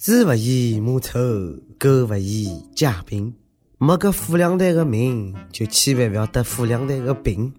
[0.00, 1.18] 子不嫌母丑，
[1.76, 3.34] 狗不嫌家贫。
[3.78, 7.52] 没个富两代的命，就千万不要得富两代的病。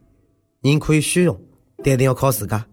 [0.62, 1.38] 人可以虚荣，
[1.84, 2.66] 但一定要靠自家。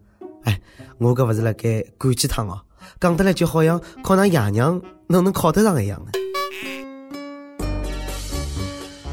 [0.44, 0.60] 哎，
[0.98, 2.62] 我搿勿是辣盖灌鸡汤哦，
[3.00, 6.12] 讲得来就好像靠㑚爷娘哪能靠得上一样的。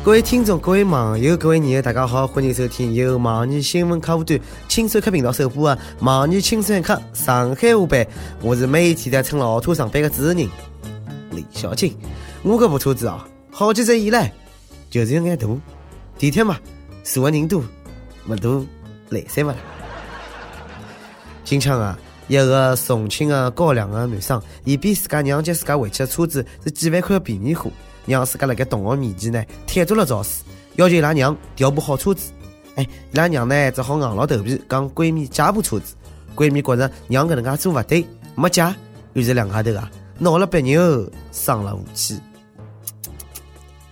[0.04, 8.03] 各位听众、各位网友、各位网友，大家好，欢迎收听由网易新闻客户端轻松客频道首播的《网易轻松客上海话版》。
[8.41, 10.38] 我是每天在乘老车上班的主持人
[11.31, 11.95] 李小青。
[12.41, 14.30] 我搿部车子啊，好几载以来
[14.89, 15.47] 就是有眼大。
[16.17, 16.58] 地铁嘛，
[17.05, 17.63] 坐的人多，
[18.27, 18.66] 勿多
[19.08, 19.55] 来塞勿啦。
[21.45, 21.97] 近腔啊，
[22.27, 27.72] 一个重庆的高粱的男生，伊比自家娘接自家回去的车子是几万块的便宜货。
[28.05, 30.44] 让自家辣盖同学面前呢，贴足了造势，
[30.75, 32.31] 要求伊拉娘调部好车子。
[32.75, 35.95] 哎，伊拉娘呢只好硬着头皮讲闺蜜借部车子。
[36.35, 38.66] 闺蜜觉着娘搿能介做勿对，没借。
[39.13, 42.20] 于是两家头啊闹了别扭，生了武气。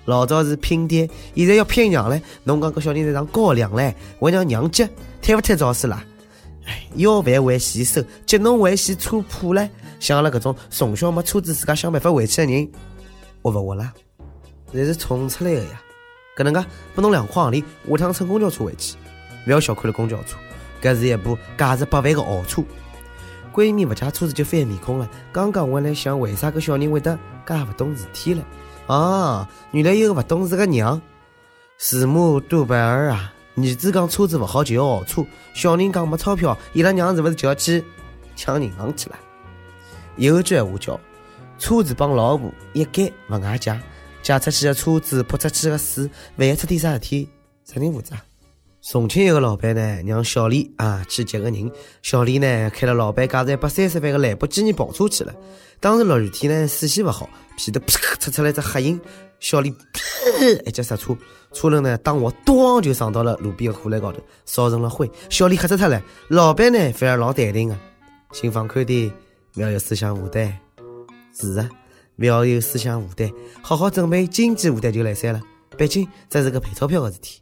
[0.05, 2.19] 老早是拼爹，现在要拼娘嘞。
[2.43, 4.89] 侬讲搿小人在上高粱嘞，还让娘接，
[5.21, 6.03] 太勿太造势啦？
[6.66, 9.69] 哎，要饭还嫌馊，接侬还嫌车破嘞。
[9.99, 12.67] 像阿拉搿种从小没车子，自家想办法回去的人。
[13.42, 13.92] 活勿活了？
[14.73, 15.81] 侪是宠出来的呀！
[16.38, 18.95] 搿能介拨侬两块行钿，下趟乘公交车回去，
[19.45, 20.38] 勿要小看了公交车，
[20.81, 22.64] 搿是一部价值百万的豪车。
[23.53, 25.09] 闺蜜勿借车子就翻面孔了。
[25.33, 28.44] 刚刚我还来想，为啥搿小人会得介勿懂事体了？
[28.88, 31.02] 啊，原来有个勿懂事个娘。
[31.78, 33.33] 慈母多败儿啊！
[33.58, 37.83] 儿子讲车子勿好就要豪车，小人讲没钞票，伊拉娘是勿是就要去
[38.38, 39.20] 抢银行去了？
[40.16, 40.98] 有句闲话叫。
[41.62, 43.80] 车子帮老婆一概勿外借，
[44.23, 47.30] 借出去的车子泼出去的水，万一出点啥事体，
[47.64, 48.16] 谁人负责？
[48.81, 51.72] 重庆一个老板呢，让小李啊去接个人。
[52.02, 55.32] 小李呢开了老板价值一百三十万的兰博基尼跑车去了。
[55.80, 59.00] 当时落雨天呢，视线勿好，皮头啪 出出来只黑影。
[59.39, 59.78] 小李啪
[60.66, 61.16] 一脚刹车，
[61.54, 65.08] 车轮呢当我咣就撞到了路边的护栏高头，烧成了灰。
[65.30, 66.02] 小李吓死脱了。
[66.27, 67.80] 老板呢反而老淡定啊，
[68.32, 69.11] 心放宽点，
[69.54, 70.58] 不要有思想负担。
[71.33, 71.69] 是啊，
[72.17, 73.31] 不要有思想负担，
[73.61, 75.42] 好好准备经济负担就来三了。
[75.77, 77.42] 毕竟这是个赔钞票的事体。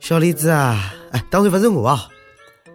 [0.00, 2.08] 小李子啊，哎，当然不是我啊，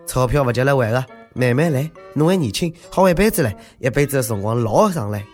[0.08, 1.90] 钞票不急来还的，慢慢来。
[2.14, 5.26] 侬还年轻，好玩一辈子嘞，一辈子的辰光老长嘞。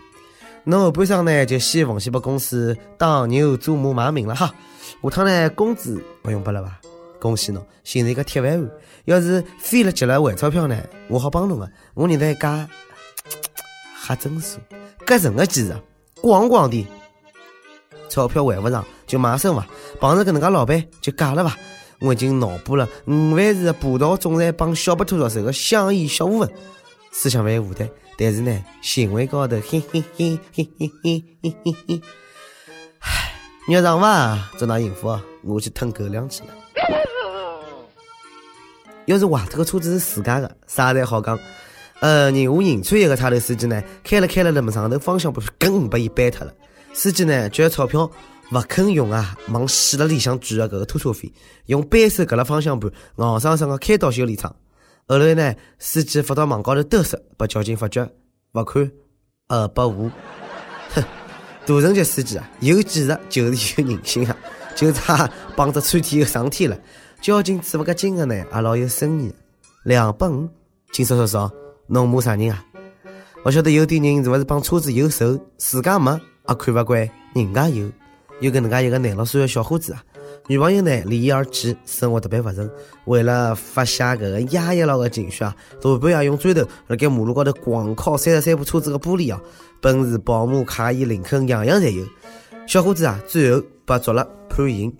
[0.64, 4.52] 侬后半生呢，就先奉献拨公司当牛做马卖命了哈。
[5.02, 6.80] 下趟呢，工资不用拨了吧？
[7.20, 8.70] 恭喜侬，寻着一个铁饭碗。
[9.04, 10.76] 要是飞了急了还钞票呢，
[11.08, 11.70] 我好帮侬个。
[11.94, 12.68] 我认得一家。
[14.04, 14.58] 还真是，
[15.06, 15.72] 搿任何几日，
[16.20, 16.84] 咣咣的，
[18.08, 19.64] 钞票还不上就卖身伐？
[20.00, 21.56] 碰着搿能介老板就嫁了伐？
[22.00, 26.52] 我已经脑补了五万字的霸道总裁帮小白兔入手的香艳小舞文，
[27.12, 32.02] 思想蛮负担，但是呢，行为高头嘿嘿嘿嘿嘿嘿嘿嘿嘿，
[32.98, 33.32] 唉，
[33.68, 34.50] 要上伐？
[34.58, 36.48] 祝那幸福，我去吞狗粮去了。
[39.06, 41.38] 要是坏脱个车子是自家的，啥才好讲？
[42.02, 46.52] 呃，宁夏银川一个差头司机呢，开了开了，那么上头方向盘梗把伊掰脱了。
[46.92, 48.10] 司机呢，撅钞票
[48.50, 51.32] 不肯用啊，往死了里向举的搿个拖车费，
[51.66, 54.52] 用扳手搿了方向盘，硬生生的开到修理厂。
[55.06, 58.04] 后来呢，司机发到网高头嘚瑟，被交警发觉，
[58.52, 58.90] 罚款
[59.46, 60.10] 二百五。
[60.94, 61.04] 哼，
[61.64, 64.36] 大成级司机啊，有技术就是有人性啊，
[64.74, 66.76] 就差帮着穿天又上天了。
[67.20, 69.32] 交警处罚个金额呢，也老有深意，
[69.84, 70.48] 两百五，
[70.92, 71.61] 请说说说。
[71.92, 72.64] 侬骂啥人啊？
[73.42, 76.10] 我晓得有点人是勿是帮车子有仇，自家没
[76.48, 77.86] 也看勿惯人家有。
[78.40, 80.02] 有搿能介一个廿六岁的小伙子啊，
[80.48, 82.68] 女朋友呢离异而去，生活特别勿顺。
[83.04, 89.38] 为了发泄搿个压抑了个情绪啊，大半夜用砖头辣盖马路高头狂敲三十三部车子个玻璃啊，
[89.82, 92.06] 奔驰、宝马、卡宴、林肯样样侪有。
[92.66, 94.90] 小伙子啊，最后被抓了判刑。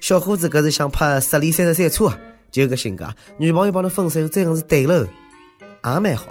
[0.00, 2.18] 小伙子搿是想拍十里三十三车啊，
[2.50, 3.08] 就搿性格，
[3.38, 5.08] 女朋友帮侬分手，这样是对了。
[5.94, 6.26] 也蛮好，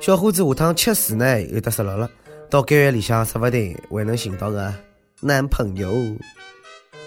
[0.00, 2.10] 小伙子下趟吃屎呢有得失落了，
[2.48, 4.72] 到监狱里向说不定还能寻到个
[5.20, 5.92] 男朋友。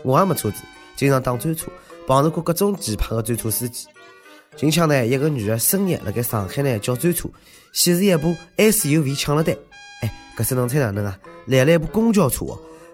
[0.04, 0.62] 我也没车子，
[0.96, 1.72] 经常打专车，
[2.06, 3.88] 碰到过各种奇葩的专车司机。
[4.56, 7.28] 近腔呢，一个女的深夜辣盖上海呢叫专车，
[7.74, 9.56] 显示一部 SUV 抢了单。
[10.02, 11.18] 哎，搿时侬猜哪能啊？
[11.46, 12.46] 来了一部公交车，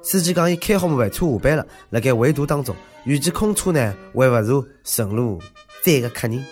[0.01, 5.41] 司机讲伊开好末班车下班了，辣盖围堵当中，预计空车呢还勿如顺路
[5.83, 6.43] 载个客人。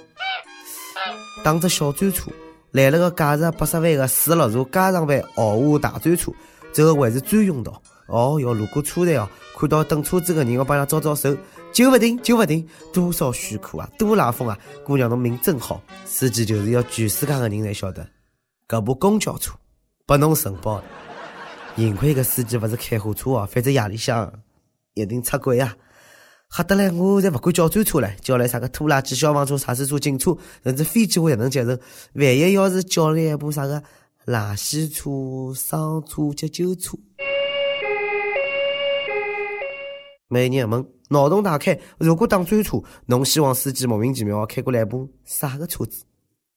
[1.44, 2.32] 打着小专车
[2.72, 6.32] 来了个价值八十万的四六座加长版豪华大专车，
[6.72, 7.82] 走的还是专用道。
[8.08, 11.36] 哦哟，路过车站哦，看到等车子的人，我帮他招招手，
[11.72, 14.58] 就不停就不停，多少许可啊，多拉风啊！
[14.84, 18.08] 姑娘侬命真好，司机就是要全世界的人才晓得，
[18.68, 19.54] 搿部公交车
[20.08, 20.82] 不弄承包。
[21.76, 24.34] 幸亏个司机不是开货车哦，反正夜里向
[24.96, 25.76] 一定出轨啊！
[26.50, 31.70] 吓得来，我才不敢叫专车了，叫来啥个拖拉机、消防车、查水车、警车，甚至飞机我也能接受。
[32.14, 33.82] 万一要是叫来一部啥个
[34.26, 36.98] 垃圾车、伤车、急救车，
[40.28, 41.80] 美女们脑洞大开。
[42.00, 46.04] 如果当专车，侬希望司机莫名其妙开过来部啥个车子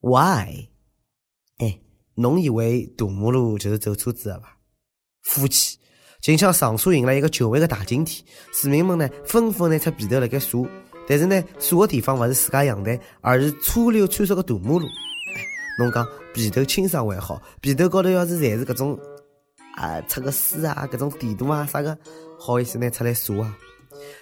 [0.00, 0.68] ？Why？
[1.58, 1.80] 哎，
[2.14, 4.56] 侬以为大马路就是走车子的吧？
[5.20, 5.78] 夫妻，
[6.22, 10.56] 近腔长沙迎来一个久违的大晴天，市民们呢纷纷拿出皮头辣盖撒，
[11.04, 14.86] 但是呢撒的地方不是自家阳台，而是车流穿梭的大马路。
[15.80, 18.96] 侬讲皮头清爽还好，皮头高头要是侪是搿种
[19.74, 21.98] 啊出个水啊，搿种地图啊啥个，
[22.38, 23.58] 好意思拿出来撒啊？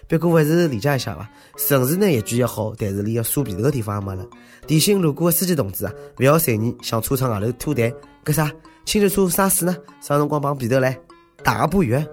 [0.09, 1.31] 不过还是理解一下吧。
[1.59, 4.27] 城市呢一句也好，但是连要撒皮头的地方也没了。
[4.67, 7.95] 提醒路过的司机同志啊，不要随意向车窗外头吐痰，
[8.25, 8.51] 搿啥？
[8.87, 9.77] 清洁车啥事呢？
[10.01, 10.99] 啥辰光帮皮头来
[11.43, 12.07] 打不远，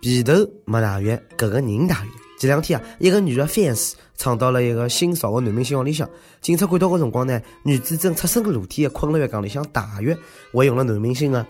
[0.00, 0.32] 皮头
[0.64, 2.12] 没打远，搿个人打远。
[2.38, 6.08] 前两天啊，一个女的 fans 闯到了一个新潮的男明星屋里向，
[6.40, 10.16] 警察赶到的辰光呢，女子正赤身裸体的困辣浴缸里向大浴，
[10.52, 11.46] 还用了男明星的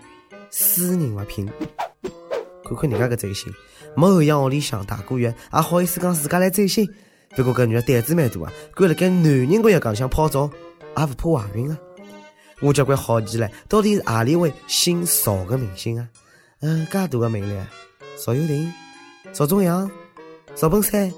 [0.50, 1.48] 私人物品。
[2.64, 3.52] 看看人家个贼心，
[3.96, 6.88] 没偶像屋里向打过浴，还好意思讲自家来追星。
[7.36, 10.50] 不过搿女的胆子蛮大啊，敢辣盖男人个浴缸里向泡澡，
[10.96, 11.78] 也不怕怀孕啊。
[12.60, 16.08] 我交关好奇唻，到底是何里位姓邵的明星啊？
[16.62, 17.54] 嗯，介多的魅力，
[18.18, 18.70] 邵友婷、
[19.32, 19.90] 邵忠阳、
[20.54, 21.10] 邵本山、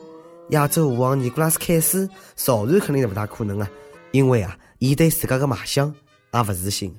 [0.50, 3.68] 亚洲舞王尼古拉斯凯斯，邵然肯定是不大可能啊，
[4.12, 5.92] 因为啊，伊对自家的卖相
[6.32, 6.94] 也不自信。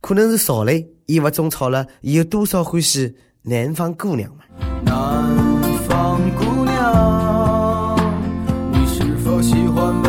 [0.00, 3.12] 可能是邵雷，伊勿种草了，伊有多少欢喜
[3.42, 4.44] 南方姑娘嘛？
[4.84, 5.02] 南
[5.88, 7.98] 方姑娘。
[8.70, 10.00] 你是否喜欢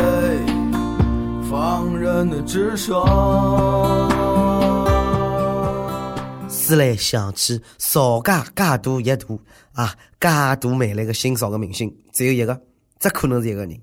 [6.48, 9.38] 思来想去，邵家介多一度
[9.74, 10.28] 啊，介
[10.58, 12.58] 多魅力的新少个明星，只有一个，
[12.98, 13.78] 只可能是一个人，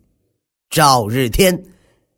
[0.71, 1.63] 赵日天，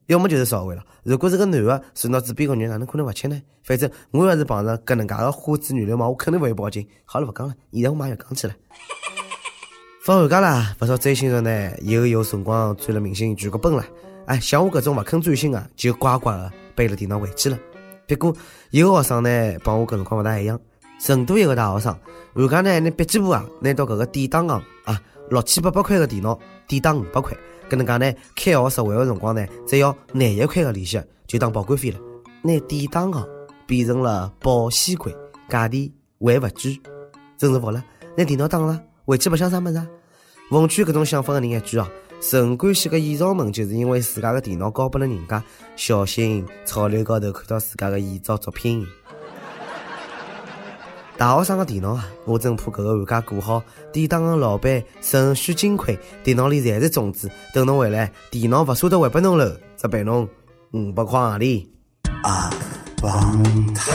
[0.05, 0.83] 要么就是邵伟了。
[1.03, 3.41] 如果是个男的，是脑子边个女，哪能可能不吃呢？
[3.63, 6.87] 反正我要是碰着搿能介个花子女流氓，我肯定不会报警。
[7.03, 8.55] 好了，不讲了，现在我马上要讲起来。
[10.01, 13.85] 放寒假啦，不少追星人呢，又有辰光追了明星剧个本了。
[14.27, 17.57] 哎，像我这种不肯专心啊，就乖乖的背了电脑回去了。
[18.07, 18.35] 不过
[18.71, 19.29] 有个学生呢，
[19.63, 20.59] 帮我搿辰光不大一样。
[20.97, 21.99] 成都一个大学生，
[22.33, 27.35] 寒假呢，拿笔记本啊，拿到搿个典当行啊，六千八百块的电脑，典当五百块。
[27.69, 31.99] 搿能介呢，开学实惠的辰光呢，只要廿一块的利息，就当保管费了。
[32.41, 33.27] 拿典当行
[33.67, 35.13] 变成了保险柜，
[35.49, 36.81] 价钿还勿贵，
[37.37, 37.83] 真是服了。
[38.15, 39.87] 拿电脑当了，回去白相啥物事啊？
[40.49, 41.89] 奉劝搿种想法的人一句啊。
[42.21, 45.43] 陈冠希个艳照门就是因为自家的电脑交拨了人家，
[45.75, 48.85] 小心潮流高头看到自家的艳照作品。
[51.17, 53.63] 大学生的电脑啊，我真怕搿个寒假过好，
[53.93, 60.27] 典当的老板肾虚金亏，电脑里全是种子，等侬回来，电脑勿舍得还拨侬了，只赔侬
[60.73, 61.67] 五百块洋钿。
[62.23, 62.49] 阿
[63.01, 63.85] 棒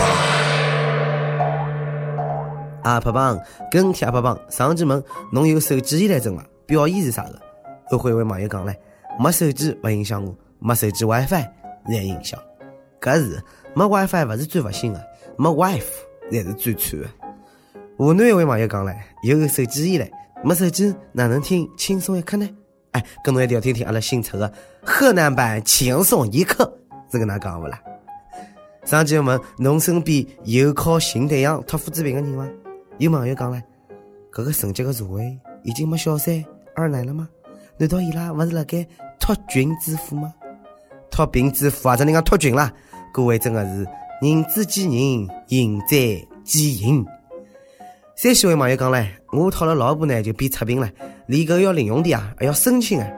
[2.85, 3.39] 阿帕棒，
[3.71, 6.47] 跟帖阿帕棒，上期问侬有手机依赖症伐？
[6.65, 7.50] 表演是啥个？
[7.91, 8.79] 后悔一位网友讲嘞，
[9.19, 11.29] 没手机不影响我，没手机 WiFi
[11.87, 12.41] 才影响。
[13.01, 13.43] 搿是
[13.75, 15.05] 没 WiFi 勿是最勿幸的，
[15.37, 15.87] 没 wife
[16.31, 17.09] 才是最惨的。
[17.97, 20.11] 湖南一位网友讲嘞，有手机依赖，
[20.45, 22.49] 没手机哪能听轻松一刻呢？
[22.93, 26.71] 哎，跟侬一定要听听阿拉新出的河南版轻松一刻，
[27.11, 27.81] 是跟哪讲勿啦？
[28.85, 32.49] 上期问侬身边有靠性对象托付资病的人吗？
[32.99, 33.63] 有网友讲嘞，
[34.33, 37.29] 搿个神级的社会已经没小三二奶了吗？
[37.81, 38.87] 难道伊拉勿是辣盖
[39.19, 40.35] 脱贫致富吗？
[41.11, 41.97] 脱贫致富啊！
[41.97, 42.71] 这人讲脱群啦！
[43.11, 43.89] 各位真的是
[44.21, 45.97] 人之见人，人在
[46.45, 47.07] 见人。
[48.15, 50.91] 三十位网友讲嘞，我讨了老婆呢，就变出殡了，
[51.25, 53.09] 连个要零用点啊，还要申请啊，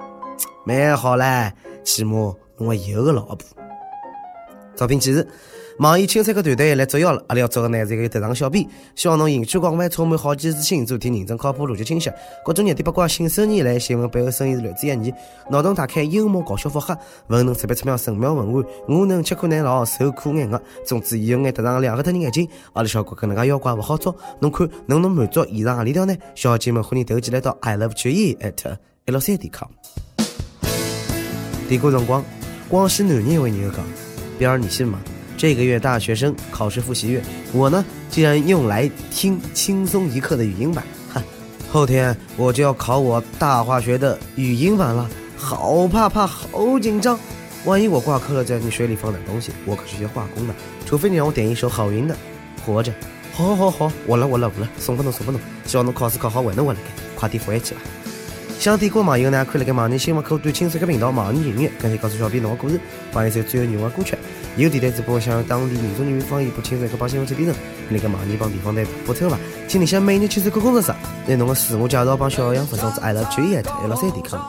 [0.64, 1.52] 蛮好嘞，
[1.82, 3.38] 起码我有个老婆。
[4.76, 5.26] 招聘启事。
[5.82, 12.08] 网易青菜客团队来捉妖了，阿拉要招个呢是一个特长小编，希望侬兴趣广泛，充满好奇之心，做题认真靠谱，逻辑清晰，
[12.44, 15.12] 各种热点八卦、新手拈来新闻背后声音是来自一年，
[15.50, 16.96] 脑洞大开，幽默搞笑复合，
[17.26, 26.16] 文能识别出妙神妙文案，我能吃苦耐劳，受苦挨饿，总之有眼特长两个特人眼睛，阿拉小哥搿能介妖怪勿好捉，侬看能能满足以上何里条呢？
[26.36, 29.68] 小姐们欢迎投进来到 i love 曲艺 at 一六三点 com。
[31.68, 32.24] 点过辰光，
[32.68, 33.84] 广西南宁一位女友讲，
[34.38, 35.00] 边儿你信吗？
[35.42, 37.20] 这个月大学生考试复习月，
[37.52, 40.84] 我呢竟然用来听轻松一刻的语音版。
[41.12, 41.20] 哼，
[41.68, 47.18] 后天我就要考我大化学的语音版了，好怕怕，好紧张。
[47.64, 50.54] 万一我挂科了，在你水里放点东西，我可是学化工的。
[50.86, 52.14] 除非你让我点一首郝云的
[52.64, 52.92] 《活着》。
[53.34, 55.40] 好，好，好，我了，我了，我了，送不动，送不动。
[55.66, 56.82] 希望侬考试考好，稳的稳的，
[57.16, 57.80] 快点回去吧。
[58.62, 62.78] 想点歌网友呢，可以来个网易新闻客户端轻松个频道网易音乐，跟帖告诉小编侬的故事，
[63.10, 64.16] 放一首最有女王歌曲。
[64.56, 67.56] 有电台直播想要当地民族人民方言播轻松一刻帮新闻这边人，
[67.88, 69.36] 那个网易帮地方台播出吧。
[69.66, 70.92] 请你向每日轻松歌工作室，
[71.26, 74.40] 来侬个自我介绍帮小杨发送至 i love juliet l c d com。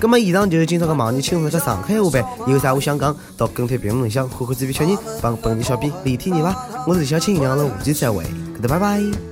[0.00, 6.66] 那么以上就是今朝的网易轻松一刻上海话版，有啥话想讲，到跟帖评论箱和和这边确认，帮本地小编连天你吧。
[6.84, 8.24] 我是小青，两人下期再会，
[8.56, 9.31] 各位拜拜。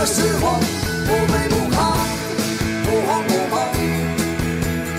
[0.00, 0.58] 的时光
[1.06, 1.76] 不卑不亢，
[2.86, 3.68] 不慌不忙。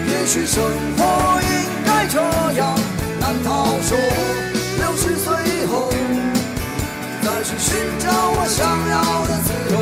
[0.06, 0.62] 也许生
[0.96, 1.50] 活应
[1.84, 2.22] 该这
[2.60, 2.78] 样。
[3.20, 3.98] 难道说
[4.78, 5.90] 六十岁以后
[7.24, 8.62] 再去寻找我想
[8.94, 9.76] 要的自由？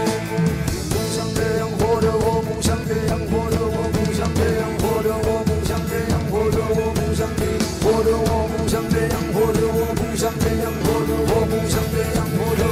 [0.00, 0.08] 我
[0.88, 12.71] 不想这样活着，我不想这样活着，我不想这样活着，我不想这样活着，我不想这样活着，我不想这样活着，我不想这样活着，我不想这样活着。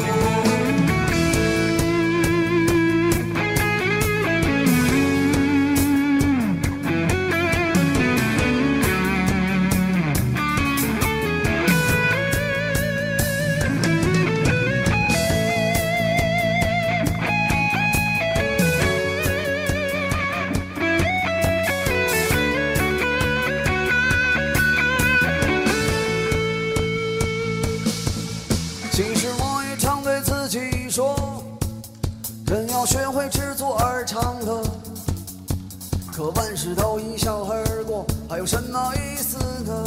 [36.21, 39.83] 可万事都一笑而过，还有什么意思呢？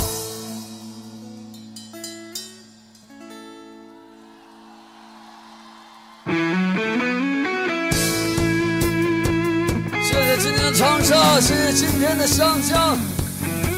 [10.03, 12.99] 谢谢今天的长沙，谢谢今天的湘江，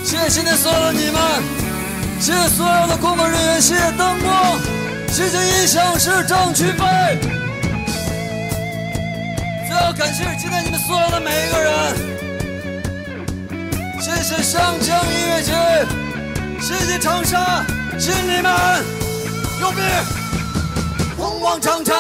[0.03, 1.21] 谢谢今天所有的你们，
[2.19, 4.59] 谢谢所有的工作人员，谢谢灯光，
[5.09, 7.19] 谢谢音响师张菊飞，
[9.69, 12.16] 最后感谢今天你们所有的每一个人，
[14.17, 15.53] 谢谢上江音乐节，
[16.61, 17.65] 谢谢长沙，
[17.99, 18.51] 谢谢你们，
[19.59, 19.81] 牛逼，
[21.17, 21.97] 慌慌张张，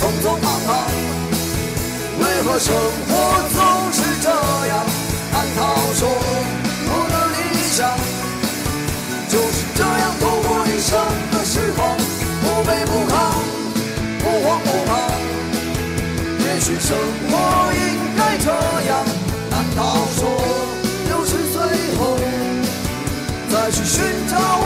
[0.00, 0.76] 匆匆忙忙，
[2.20, 2.74] 为何生
[3.08, 3.12] 活
[3.52, 3.58] 总
[3.92, 4.30] 是这
[4.68, 4.86] 样？
[5.32, 5.60] 难道
[5.96, 6.08] 说
[6.88, 7.38] 我的理
[7.76, 7.78] 想
[9.28, 10.96] 就是这样度过一生
[11.32, 11.94] 的时光？
[12.40, 13.12] 不卑不亢，
[14.20, 14.90] 不慌不忙。
[16.40, 16.96] 也许生
[17.28, 17.32] 活
[17.74, 17.78] 应
[18.16, 18.48] 该这
[18.88, 19.04] 样。
[19.50, 19.80] 难道
[20.16, 20.20] 说
[23.68, 24.57] 再去寻找。